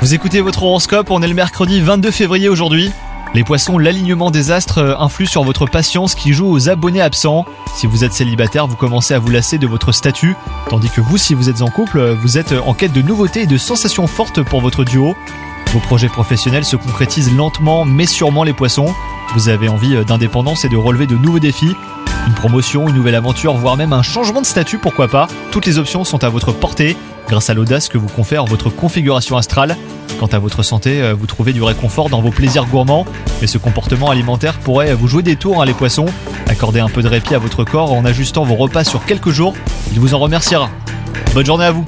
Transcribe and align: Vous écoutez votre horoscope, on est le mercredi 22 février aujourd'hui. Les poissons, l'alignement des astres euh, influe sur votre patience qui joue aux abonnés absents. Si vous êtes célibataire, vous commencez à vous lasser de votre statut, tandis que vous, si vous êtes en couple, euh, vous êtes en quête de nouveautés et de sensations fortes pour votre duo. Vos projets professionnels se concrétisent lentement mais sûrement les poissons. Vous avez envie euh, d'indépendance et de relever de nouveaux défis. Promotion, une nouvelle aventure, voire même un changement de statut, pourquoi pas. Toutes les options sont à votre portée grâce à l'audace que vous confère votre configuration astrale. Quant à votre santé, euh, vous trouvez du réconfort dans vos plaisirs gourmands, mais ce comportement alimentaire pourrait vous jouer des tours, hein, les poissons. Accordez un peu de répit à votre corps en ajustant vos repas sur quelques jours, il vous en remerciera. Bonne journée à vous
Vous 0.00 0.12
écoutez 0.12 0.40
votre 0.40 0.64
horoscope, 0.64 1.12
on 1.12 1.22
est 1.22 1.28
le 1.28 1.34
mercredi 1.34 1.80
22 1.80 2.10
février 2.10 2.48
aujourd'hui. 2.48 2.90
Les 3.32 3.44
poissons, 3.44 3.78
l'alignement 3.78 4.32
des 4.32 4.50
astres 4.50 4.78
euh, 4.78 4.96
influe 4.98 5.26
sur 5.26 5.44
votre 5.44 5.66
patience 5.66 6.16
qui 6.16 6.32
joue 6.32 6.50
aux 6.50 6.68
abonnés 6.68 7.00
absents. 7.00 7.46
Si 7.76 7.86
vous 7.86 8.02
êtes 8.02 8.12
célibataire, 8.12 8.66
vous 8.66 8.74
commencez 8.74 9.14
à 9.14 9.20
vous 9.20 9.30
lasser 9.30 9.56
de 9.58 9.68
votre 9.68 9.92
statut, 9.92 10.34
tandis 10.68 10.90
que 10.90 11.00
vous, 11.00 11.16
si 11.16 11.34
vous 11.34 11.48
êtes 11.48 11.62
en 11.62 11.68
couple, 11.68 12.00
euh, 12.00 12.16
vous 12.16 12.38
êtes 12.38 12.54
en 12.66 12.74
quête 12.74 12.92
de 12.92 13.02
nouveautés 13.02 13.42
et 13.42 13.46
de 13.46 13.56
sensations 13.56 14.08
fortes 14.08 14.42
pour 14.42 14.60
votre 14.60 14.82
duo. 14.82 15.14
Vos 15.72 15.78
projets 15.78 16.08
professionnels 16.08 16.64
se 16.64 16.74
concrétisent 16.74 17.36
lentement 17.36 17.84
mais 17.84 18.06
sûrement 18.06 18.42
les 18.42 18.52
poissons. 18.52 18.92
Vous 19.36 19.48
avez 19.48 19.68
envie 19.68 19.94
euh, 19.94 20.02
d'indépendance 20.02 20.64
et 20.64 20.68
de 20.68 20.76
relever 20.76 21.06
de 21.06 21.16
nouveaux 21.16 21.38
défis. 21.38 21.76
Promotion, 22.42 22.88
une 22.88 22.96
nouvelle 22.96 23.14
aventure, 23.14 23.54
voire 23.54 23.76
même 23.76 23.92
un 23.92 24.02
changement 24.02 24.40
de 24.40 24.46
statut, 24.46 24.76
pourquoi 24.76 25.06
pas. 25.06 25.28
Toutes 25.52 25.64
les 25.64 25.78
options 25.78 26.02
sont 26.02 26.24
à 26.24 26.28
votre 26.28 26.50
portée 26.50 26.96
grâce 27.28 27.50
à 27.50 27.54
l'audace 27.54 27.88
que 27.88 27.98
vous 27.98 28.08
confère 28.08 28.46
votre 28.46 28.68
configuration 28.68 29.36
astrale. 29.36 29.76
Quant 30.18 30.26
à 30.26 30.40
votre 30.40 30.64
santé, 30.64 31.00
euh, 31.00 31.14
vous 31.14 31.26
trouvez 31.26 31.52
du 31.52 31.62
réconfort 31.62 32.08
dans 32.08 32.20
vos 32.20 32.32
plaisirs 32.32 32.66
gourmands, 32.66 33.06
mais 33.40 33.46
ce 33.46 33.58
comportement 33.58 34.10
alimentaire 34.10 34.58
pourrait 34.58 34.92
vous 34.92 35.06
jouer 35.06 35.22
des 35.22 35.36
tours, 35.36 35.62
hein, 35.62 35.66
les 35.66 35.72
poissons. 35.72 36.06
Accordez 36.48 36.80
un 36.80 36.88
peu 36.88 37.00
de 37.00 37.06
répit 37.06 37.36
à 37.36 37.38
votre 37.38 37.62
corps 37.62 37.92
en 37.92 38.04
ajustant 38.04 38.42
vos 38.42 38.56
repas 38.56 38.82
sur 38.82 39.04
quelques 39.04 39.30
jours, 39.30 39.54
il 39.92 40.00
vous 40.00 40.12
en 40.12 40.18
remerciera. 40.18 40.68
Bonne 41.34 41.46
journée 41.46 41.66
à 41.66 41.70
vous 41.70 41.86